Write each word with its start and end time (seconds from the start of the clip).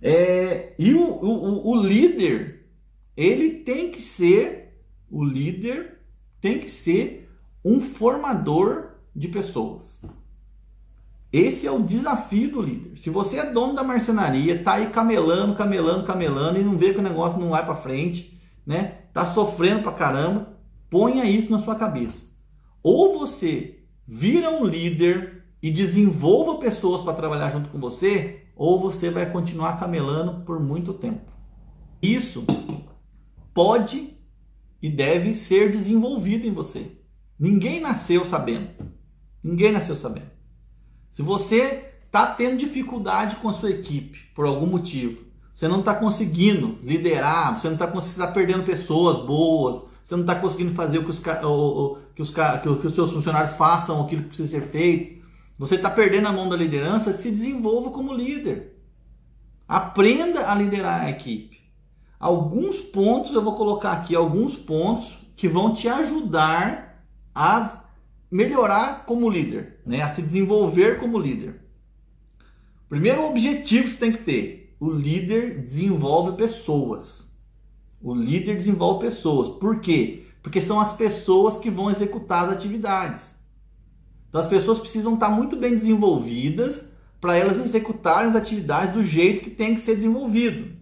É, 0.00 0.74
e 0.78 0.94
o, 0.94 1.02
o, 1.02 1.70
o 1.70 1.82
líder, 1.82 2.66
ele 3.16 3.50
tem 3.50 3.90
que 3.90 4.00
ser, 4.00 4.80
o 5.10 5.24
líder 5.24 5.98
tem 6.40 6.60
que 6.60 6.70
ser 6.70 7.30
um 7.64 7.80
formador 7.80 8.92
de 9.14 9.28
pessoas. 9.28 10.02
Esse 11.32 11.66
é 11.66 11.70
o 11.70 11.82
desafio 11.82 12.50
do 12.50 12.62
líder. 12.62 12.96
Se 12.96 13.10
você 13.10 13.38
é 13.38 13.50
dono 13.50 13.74
da 13.74 13.82
marcenaria, 13.82 14.62
tá 14.62 14.74
aí 14.74 14.86
camelando, 14.86 15.54
camelando, 15.54 16.04
camelando 16.04 16.58
e 16.58 16.64
não 16.64 16.78
vê 16.78 16.92
que 16.92 17.00
o 17.00 17.02
negócio 17.02 17.38
não 17.38 17.50
vai 17.50 17.64
para 17.64 17.74
frente, 17.74 18.40
né? 18.64 18.98
Tá 19.12 19.26
sofrendo 19.26 19.82
pra 19.82 19.92
caramba, 19.92 20.56
ponha 20.88 21.24
isso 21.24 21.50
na 21.50 21.58
sua 21.58 21.74
cabeça. 21.74 22.32
Ou 22.82 23.18
você 23.18 23.80
vira 24.06 24.50
um 24.50 24.64
líder 24.64 25.44
e 25.62 25.70
desenvolva 25.70 26.58
pessoas 26.58 27.02
para 27.02 27.12
trabalhar 27.12 27.50
junto 27.50 27.68
com 27.68 27.78
você, 27.78 28.44
ou 28.58 28.80
você 28.80 29.08
vai 29.08 29.30
continuar 29.30 29.78
camelando 29.78 30.44
por 30.44 30.58
muito 30.58 30.92
tempo. 30.92 31.30
Isso 32.02 32.44
pode 33.54 34.18
e 34.82 34.90
deve 34.90 35.32
ser 35.32 35.70
desenvolvido 35.70 36.46
em 36.46 36.52
você. 36.52 36.98
Ninguém 37.38 37.80
nasceu 37.80 38.24
sabendo. 38.24 38.68
Ninguém 39.42 39.70
nasceu 39.70 39.94
sabendo. 39.94 40.30
Se 41.12 41.22
você 41.22 41.92
está 42.04 42.26
tendo 42.34 42.58
dificuldade 42.58 43.36
com 43.36 43.48
a 43.48 43.52
sua 43.52 43.70
equipe 43.70 44.18
por 44.34 44.44
algum 44.44 44.66
motivo, 44.66 45.22
você 45.54 45.68
não 45.68 45.80
está 45.80 45.94
conseguindo 45.94 46.78
liderar, 46.82 47.58
você 47.58 47.68
não 47.68 47.74
está 47.74 47.86
conseguindo, 47.86 48.22
está 48.22 48.32
perdendo 48.32 48.64
pessoas 48.64 49.24
boas, 49.24 49.84
você 50.02 50.14
não 50.14 50.22
está 50.22 50.34
conseguindo 50.34 50.74
fazer 50.74 50.98
o 50.98 51.04
que 51.04 51.10
os, 51.10 51.20
o, 51.44 51.46
o, 51.46 51.98
que, 52.14 52.22
os, 52.22 52.30
que, 52.30 52.76
que 52.80 52.86
os 52.86 52.94
seus 52.94 53.12
funcionários 53.12 53.52
façam 53.52 54.02
aquilo 54.04 54.22
que 54.22 54.28
precisa 54.28 54.58
ser 54.58 54.66
feito, 54.66 55.17
você 55.58 55.74
está 55.74 55.90
perdendo 55.90 56.28
a 56.28 56.32
mão 56.32 56.48
da 56.48 56.54
liderança, 56.54 57.12
se 57.12 57.30
desenvolva 57.30 57.90
como 57.90 58.14
líder. 58.14 58.76
Aprenda 59.66 60.50
a 60.50 60.54
liderar 60.54 61.02
a 61.02 61.10
equipe. 61.10 61.58
Alguns 62.18 62.78
pontos 62.78 63.34
eu 63.34 63.42
vou 63.42 63.56
colocar 63.56 63.92
aqui, 63.92 64.14
alguns 64.14 64.56
pontos 64.56 65.18
que 65.36 65.48
vão 65.48 65.74
te 65.74 65.88
ajudar 65.88 67.04
a 67.34 67.84
melhorar 68.30 69.04
como 69.04 69.28
líder, 69.28 69.80
né? 69.84 70.02
a 70.02 70.08
se 70.08 70.22
desenvolver 70.22 70.98
como 71.00 71.18
líder. 71.18 71.60
Primeiro 72.88 73.26
objetivo 73.26 73.84
que 73.84 73.90
você 73.90 73.98
tem 73.98 74.12
que 74.12 74.22
ter: 74.22 74.76
o 74.80 74.90
líder 74.90 75.60
desenvolve 75.60 76.36
pessoas. 76.36 77.36
O 78.00 78.14
líder 78.14 78.56
desenvolve 78.56 79.06
pessoas. 79.06 79.48
Por 79.48 79.80
quê? 79.80 80.24
Porque 80.42 80.60
são 80.60 80.80
as 80.80 80.96
pessoas 80.96 81.58
que 81.58 81.68
vão 81.68 81.90
executar 81.90 82.44
as 82.44 82.54
atividades. 82.54 83.37
Então 84.28 84.40
as 84.40 84.46
pessoas 84.46 84.78
precisam 84.78 85.14
estar 85.14 85.30
muito 85.30 85.56
bem 85.56 85.74
desenvolvidas 85.74 86.92
para 87.20 87.36
elas 87.36 87.58
executarem 87.58 88.28
as 88.28 88.36
atividades 88.36 88.92
do 88.92 89.02
jeito 89.02 89.42
que 89.42 89.50
tem 89.50 89.74
que 89.74 89.80
ser 89.80 89.96
desenvolvido. 89.96 90.76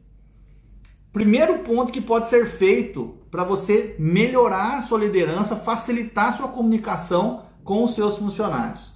Primeiro 1.12 1.61
ponto 1.61 1.92
que 1.92 2.00
pode 2.00 2.28
ser 2.28 2.47
feito 2.47 3.16
para 3.30 3.44
você 3.44 3.97
melhorar 3.98 4.78
a 4.78 4.83
sua 4.83 4.98
liderança, 4.98 5.56
facilitar 5.56 6.28
a 6.28 6.33
sua 6.33 6.48
comunicação 6.48 7.47
com 7.64 7.84
os 7.84 7.94
seus 7.94 8.19
funcionários. 8.19 8.94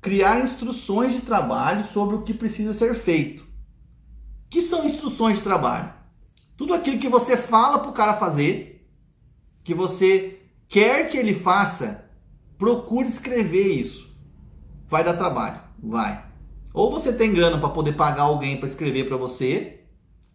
Criar 0.00 0.42
instruções 0.42 1.12
de 1.12 1.20
trabalho 1.20 1.84
sobre 1.84 2.16
o 2.16 2.22
que 2.22 2.34
precisa 2.34 2.74
ser 2.74 2.94
feito. 2.94 3.42
O 3.42 3.46
que 4.50 4.60
são 4.60 4.84
instruções 4.84 5.36
de 5.36 5.42
trabalho? 5.42 5.92
Tudo 6.56 6.74
aquilo 6.74 6.98
que 6.98 7.08
você 7.08 7.36
fala 7.36 7.78
para 7.78 7.90
o 7.90 7.94
cara 7.94 8.14
fazer, 8.14 8.88
que 9.62 9.74
você 9.74 10.40
quer 10.68 11.08
que 11.08 11.16
ele 11.16 11.34
faça, 11.34 12.10
procure 12.58 13.08
escrever 13.08 13.68
isso. 13.68 14.14
Vai 14.86 15.02
dar 15.04 15.14
trabalho, 15.14 15.60
vai. 15.82 16.24
Ou 16.72 16.90
você 16.90 17.12
tem 17.12 17.32
grana 17.32 17.58
para 17.58 17.68
poder 17.68 17.96
pagar 17.96 18.24
alguém 18.24 18.56
para 18.56 18.68
escrever 18.68 19.06
para 19.06 19.16
você, 19.16 19.84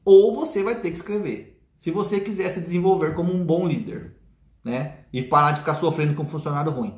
ou 0.06 0.34
você 0.34 0.64
vai 0.64 0.76
ter 0.76 0.90
que 0.90 0.98
escrever. 0.98 1.62
Se 1.78 1.92
você 1.92 2.20
quiser 2.20 2.50
se 2.50 2.62
desenvolver 2.62 3.14
como 3.14 3.34
um 3.34 3.46
bom 3.46 3.68
líder, 3.68 4.16
né? 4.64 5.00
E 5.12 5.22
parar 5.22 5.52
de 5.52 5.60
ficar 5.60 5.76
sofrendo 5.76 6.14
com 6.14 6.24
um 6.24 6.28
funcionário 6.28 6.72
ruim. 6.72 6.98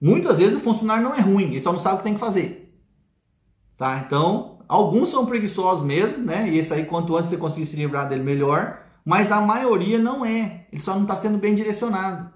Muitas 0.00 0.38
vezes 0.38 0.56
o 0.56 0.60
funcionário 0.60 1.04
não 1.04 1.14
é 1.14 1.20
ruim, 1.20 1.50
ele 1.50 1.60
só 1.60 1.72
não 1.72 1.78
sabe 1.78 1.96
o 1.96 1.98
que 1.98 2.04
tem 2.04 2.14
que 2.14 2.20
fazer. 2.20 2.60
Tá? 3.76 4.02
Então, 4.06 4.58
alguns 4.68 5.08
são 5.08 5.26
preguiçosos 5.26 5.84
mesmo, 5.84 6.18
né? 6.18 6.48
E 6.48 6.58
esse 6.58 6.72
aí, 6.72 6.84
quanto 6.84 7.16
antes 7.16 7.30
você 7.30 7.36
conseguir 7.36 7.66
se 7.66 7.76
livrar 7.76 8.08
dele, 8.08 8.22
melhor. 8.22 8.82
Mas 9.04 9.32
a 9.32 9.40
maioria 9.40 9.98
não 9.98 10.24
é. 10.24 10.66
Ele 10.70 10.80
só 10.80 10.94
não 10.94 11.02
está 11.02 11.16
sendo 11.16 11.38
bem 11.38 11.54
direcionado. 11.54 12.30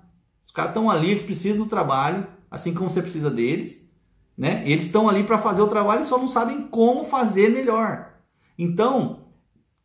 Caras 0.54 0.70
estão 0.70 0.88
ali, 0.88 1.10
eles 1.10 1.24
precisam 1.24 1.64
do 1.64 1.68
trabalho, 1.68 2.26
assim 2.48 2.72
como 2.72 2.88
você 2.88 3.02
precisa 3.02 3.28
deles. 3.28 3.92
Né? 4.38 4.62
Eles 4.64 4.84
estão 4.86 5.08
ali 5.08 5.24
para 5.24 5.36
fazer 5.36 5.60
o 5.60 5.68
trabalho 5.68 6.02
e 6.02 6.06
só 6.06 6.16
não 6.16 6.28
sabem 6.28 6.68
como 6.68 7.04
fazer 7.04 7.50
melhor. 7.50 8.14
Então, 8.56 9.26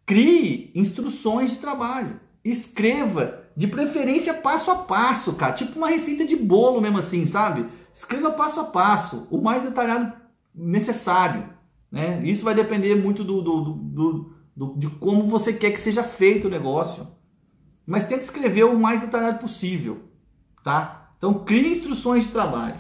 crie 0.06 0.72
instruções 0.76 1.52
de 1.52 1.58
trabalho. 1.58 2.20
Escreva 2.46 3.44
de 3.58 3.68
preferência 3.68 4.34
passo 4.36 4.70
a 4.70 4.76
passo, 4.76 5.34
cara. 5.34 5.54
Tipo 5.54 5.78
uma 5.78 5.90
receita 5.90 6.24
de 6.24 6.36
bolo 6.36 6.80
mesmo 6.80 7.00
assim, 7.00 7.26
sabe? 7.26 7.66
Escreva 7.92 8.32
passo 8.32 8.60
a 8.60 8.66
passo, 8.66 9.28
o 9.32 9.42
mais 9.42 9.64
detalhado 9.64 10.14
necessário. 10.54 11.50
Né? 11.92 12.22
Isso 12.24 12.46
vai 12.46 12.54
depender 12.54 12.94
muito 12.94 13.24
do, 13.24 13.42
do, 13.42 13.62
do, 13.74 14.34
do, 14.56 14.76
de 14.78 14.88
como 14.88 15.24
você 15.24 15.52
quer 15.52 15.72
que 15.72 15.82
seja 15.82 16.04
feito 16.04 16.48
o 16.48 16.52
negócio. 16.52 17.08
Mas 17.88 18.08
tente 18.08 18.24
escrever 18.24 18.66
o 18.66 18.80
mais 18.80 19.02
detalhado 19.02 19.40
possível. 19.40 20.09
Tá? 20.70 21.14
Então 21.18 21.34
crie 21.34 21.72
instruções 21.72 22.26
de 22.26 22.32
trabalho. 22.32 22.76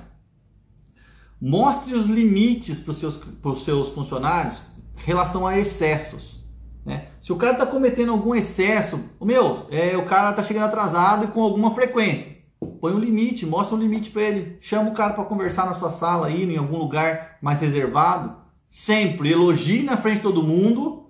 Mostre 1.42 1.96
os 1.96 2.06
limites 2.06 2.80
para 2.80 2.92
os 2.92 3.00
seus, 3.00 3.20
seus 3.64 3.90
funcionários 3.90 4.62
em 4.96 5.06
relação 5.08 5.48
a 5.48 5.58
excessos. 5.58 6.46
Né? 6.86 7.08
Se 7.20 7.34
o 7.34 7.36
cara 7.36 7.54
está 7.54 7.66
cometendo 7.66 8.12
algum 8.12 8.36
excesso, 8.36 9.10
o 9.20 9.26
meu, 9.26 9.66
é, 9.72 9.98
o 9.98 10.06
cara 10.06 10.30
está 10.30 10.44
chegando 10.44 10.66
atrasado 10.66 11.26
e 11.26 11.28
com 11.30 11.42
alguma 11.42 11.74
frequência, 11.74 12.38
põe 12.80 12.94
um 12.94 13.00
limite, 13.00 13.48
mostra 13.48 13.76
um 13.76 13.80
limite 13.80 14.12
para 14.12 14.22
ele, 14.22 14.58
chama 14.62 14.92
o 14.92 14.94
cara 14.94 15.14
para 15.14 15.26
conversar 15.26 15.66
na 15.66 15.74
sua 15.74 15.90
sala 15.90 16.28
aí, 16.28 16.44
em 16.44 16.58
algum 16.58 16.78
lugar 16.78 17.40
mais 17.42 17.60
reservado, 17.60 18.36
sempre 18.70 19.32
elogie 19.32 19.82
na 19.82 19.98
frente 19.98 20.18
de 20.18 20.24
todo 20.24 20.44
mundo 20.44 21.10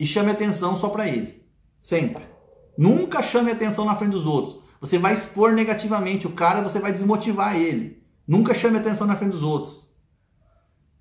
e 0.00 0.06
chame 0.06 0.30
atenção 0.30 0.74
só 0.74 0.88
para 0.88 1.06
ele, 1.06 1.44
sempre. 1.78 2.22
Nunca 2.78 3.22
chame 3.22 3.50
atenção 3.50 3.84
na 3.84 3.94
frente 3.94 4.12
dos 4.12 4.26
outros. 4.26 4.67
Você 4.80 4.98
vai 4.98 5.12
expor 5.12 5.52
negativamente 5.52 6.26
o 6.26 6.32
cara, 6.32 6.60
você 6.60 6.78
vai 6.78 6.92
desmotivar 6.92 7.56
ele. 7.56 8.02
Nunca 8.26 8.54
chame 8.54 8.78
atenção 8.78 9.06
na 9.06 9.16
frente 9.16 9.32
dos 9.32 9.42
outros. 9.42 9.88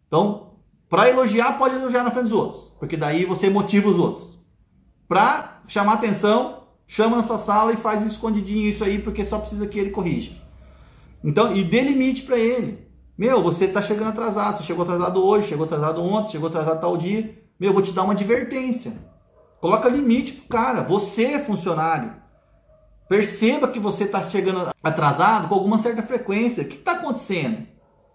Então, 0.07 0.53
para 0.89 1.09
elogiar, 1.09 1.57
pode 1.57 1.75
elogiar 1.75 2.03
na 2.03 2.11
frente 2.11 2.25
dos 2.25 2.31
outros, 2.31 2.63
porque 2.79 2.95
daí 2.95 3.25
você 3.25 3.49
motiva 3.49 3.89
os 3.89 3.99
outros. 3.99 4.39
Para 5.07 5.61
chamar 5.67 5.93
atenção, 5.93 6.63
chama 6.87 7.17
na 7.17 7.23
sua 7.23 7.37
sala 7.37 7.73
e 7.73 7.77
faz 7.77 8.03
escondidinho 8.03 8.69
isso 8.69 8.83
aí, 8.83 8.99
porque 8.99 9.25
só 9.25 9.37
precisa 9.37 9.67
que 9.67 9.77
ele 9.77 9.89
corrija. 9.91 10.31
Então, 11.23 11.55
e 11.55 11.63
dê 11.63 11.81
limite 11.81 12.23
para 12.23 12.37
ele. 12.37 12.87
Meu, 13.17 13.41
você 13.41 13.65
está 13.65 13.81
chegando 13.81 14.09
atrasado, 14.09 14.57
você 14.57 14.63
chegou 14.63 14.83
atrasado 14.83 15.23
hoje, 15.23 15.47
chegou 15.47 15.65
atrasado 15.65 16.01
ontem, 16.01 16.31
chegou 16.31 16.47
atrasado 16.47 16.79
tal 16.79 16.95
dia. 16.95 17.37
Meu, 17.59 17.73
vou 17.73 17.81
te 17.81 17.91
dar 17.91 18.03
uma 18.03 18.13
advertência. 18.13 18.93
Coloca 19.59 19.89
limite 19.89 20.33
pro 20.33 20.47
cara. 20.47 20.83
Você 20.83 21.25
é 21.25 21.39
funcionário. 21.39 22.13
Perceba 23.07 23.67
que 23.67 23.79
você 23.79 24.03
está 24.03 24.21
chegando 24.21 24.69
atrasado 24.83 25.47
com 25.47 25.55
alguma 25.55 25.77
certa 25.77 26.03
frequência. 26.03 26.63
O 26.63 26.67
que 26.67 26.75
está 26.75 26.93
acontecendo? 26.93 27.65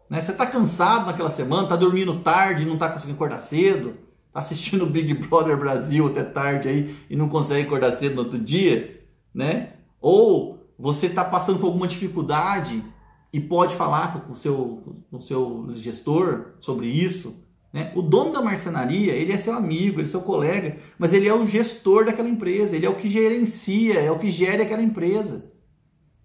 Né? 0.09 0.21
Você 0.21 0.33
está 0.33 0.47
cansado 0.47 1.07
naquela 1.07 1.31
semana, 1.31 1.65
está 1.65 1.77
dormindo 1.77 2.21
tarde, 2.21 2.67
não 2.67 2.75
está 2.75 2.91
conseguindo 2.91 3.17
acordar 3.17 3.39
cedo, 3.39 3.97
está 4.29 4.41
assistindo 4.41 4.85
Big 4.87 5.15
Brother 5.27 5.57
Brasil 5.57 6.07
até 6.07 6.23
tarde 6.23 6.69
aí 6.69 6.97
e 7.09 7.17
não 7.17 7.29
consegue 7.29 7.67
acordar 7.67 7.93
cedo 7.93 8.17
no 8.17 8.23
outro 8.23 8.39
dia, 8.39 9.03
né? 9.35 9.75
Ou 10.01 10.67
você 10.79 11.07
está 11.07 11.25
passando 11.25 11.59
por 11.59 11.67
alguma 11.67 11.89
dificuldade 11.89 12.85
e 13.33 13.41
pode 13.41 13.75
falar 13.75 14.21
com 14.21 14.33
o 14.33 14.37
seu, 14.37 15.01
com 15.11 15.17
o 15.17 15.23
seu 15.23 15.71
gestor 15.75 16.53
sobre 16.61 16.89
isso. 16.89 17.43
Né? 17.73 17.91
O 17.95 18.03
dono 18.03 18.33
da 18.33 18.43
marcenaria, 18.43 19.13
ele 19.13 19.33
é 19.33 19.39
seu 19.39 19.55
amigo, 19.55 20.01
ele 20.01 20.07
é 20.07 20.11
seu 20.11 20.21
colega, 20.21 20.77
mas 20.99 21.13
ele 21.13 21.27
é 21.27 21.35
o 21.35 21.47
gestor 21.47 22.05
daquela 22.05 22.29
empresa, 22.29 22.77
ele 22.77 22.85
é 22.85 22.91
o 22.91 22.97
que 22.97 23.09
gerencia, 23.09 23.99
é 23.99 24.11
o 24.11 24.19
que 24.19 24.31
gere 24.31 24.63
aquela 24.63 24.83
empresa. 24.83 25.51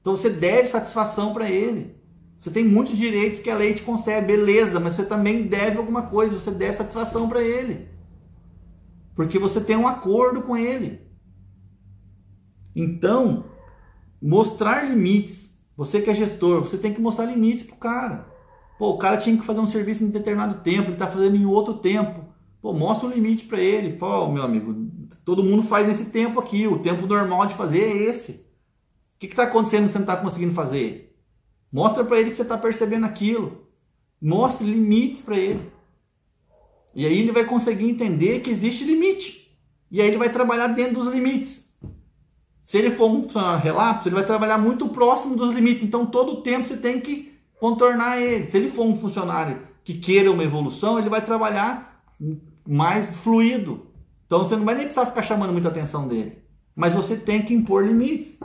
Então 0.01 0.15
você 0.15 0.29
deve 0.29 0.67
satisfação 0.67 1.33
para 1.33 1.49
ele. 1.49 1.95
Você 2.39 2.51
tem 2.51 2.63
muito 2.63 2.95
direito 2.95 3.41
que 3.41 3.49
a 3.49 3.57
lei 3.57 3.73
te 3.73 3.81
concede, 3.81 4.27
beleza, 4.27 4.79
mas 4.79 4.95
você 4.95 5.05
também 5.05 5.43
deve 5.43 5.77
alguma 5.77 6.03
coisa, 6.03 6.39
você 6.39 6.51
deve 6.51 6.77
satisfação 6.77 7.27
para 7.27 7.41
ele. 7.41 7.87
Porque 9.15 9.39
você 9.39 9.59
tem 9.59 9.75
um 9.75 9.87
acordo 9.87 10.43
com 10.43 10.55
ele. 10.55 11.01
Então, 12.75 13.45
mostrar 14.21 14.83
limites. 14.83 15.57
Você 15.75 16.01
que 16.01 16.09
é 16.09 16.13
gestor, 16.13 16.61
você 16.61 16.77
tem 16.77 16.93
que 16.93 17.01
mostrar 17.01 17.25
limites 17.25 17.65
pro 17.65 17.75
cara. 17.75 18.27
Pô, 18.77 18.91
o 18.91 18.97
cara 18.97 19.17
tinha 19.17 19.37
que 19.37 19.45
fazer 19.45 19.59
um 19.59 19.65
serviço 19.65 20.03
em 20.03 20.09
determinado 20.09 20.61
tempo, 20.61 20.87
ele 20.87 20.93
está 20.93 21.07
fazendo 21.07 21.35
em 21.35 21.45
outro 21.45 21.75
tempo. 21.75 22.25
Pô, 22.61 22.73
mostra 22.73 23.07
um 23.07 23.11
limite 23.11 23.45
para 23.45 23.59
ele. 23.59 23.97
Oh, 24.01 24.27
meu 24.27 24.43
amigo, 24.43 24.89
todo 25.25 25.43
mundo 25.43 25.63
faz 25.63 25.89
esse 25.89 26.11
tempo 26.11 26.39
aqui, 26.39 26.67
o 26.67 26.79
tempo 26.79 27.07
normal 27.07 27.45
de 27.45 27.55
fazer 27.55 27.81
é 27.81 27.97
esse. 28.09 28.47
O 29.15 29.19
que 29.19 29.25
está 29.25 29.43
acontecendo 29.43 29.87
que 29.87 29.93
você 29.93 29.97
não 29.97 30.05
está 30.05 30.15
conseguindo 30.15 30.53
fazer? 30.53 31.17
Mostra 31.71 32.05
para 32.05 32.19
ele 32.19 32.29
que 32.29 32.35
você 32.35 32.43
está 32.43 32.57
percebendo 32.57 33.05
aquilo. 33.05 33.67
Mostre 34.21 34.65
limites 34.65 35.21
para 35.21 35.37
ele. 35.37 35.71
E 36.93 37.05
aí 37.05 37.19
ele 37.19 37.31
vai 37.31 37.45
conseguir 37.45 37.89
entender 37.89 38.41
que 38.41 38.49
existe 38.49 38.83
limite. 38.83 39.57
E 39.89 40.01
aí 40.01 40.07
ele 40.07 40.17
vai 40.17 40.31
trabalhar 40.31 40.67
dentro 40.67 40.95
dos 40.95 41.07
limites. 41.07 41.75
Se 42.61 42.77
ele 42.77 42.91
for 42.91 43.09
um 43.09 43.23
funcionário 43.23 43.63
relapso, 43.63 44.07
ele 44.07 44.15
vai 44.15 44.25
trabalhar 44.25 44.57
muito 44.57 44.89
próximo 44.89 45.35
dos 45.35 45.53
limites. 45.53 45.83
Então 45.83 46.05
todo 46.05 46.33
o 46.33 46.41
tempo 46.41 46.67
você 46.67 46.77
tem 46.77 46.99
que 46.99 47.36
contornar 47.59 48.21
ele. 48.21 48.45
Se 48.45 48.57
ele 48.57 48.69
for 48.69 48.85
um 48.85 48.95
funcionário 48.95 49.61
que 49.83 49.95
queira 49.95 50.31
uma 50.31 50.43
evolução, 50.43 50.99
ele 50.99 51.09
vai 51.09 51.21
trabalhar 51.21 52.03
mais 52.67 53.17
fluido. 53.17 53.87
Então 54.25 54.39
você 54.39 54.55
não 54.55 54.65
vai 54.65 54.75
nem 54.75 54.85
precisar 54.85 55.05
ficar 55.05 55.21
chamando 55.21 55.53
muita 55.53 55.69
atenção 55.69 56.07
dele. 56.07 56.39
Mas 56.75 56.93
você 56.93 57.15
tem 57.15 57.41
que 57.41 57.53
impor 57.53 57.85
limites. 57.85 58.39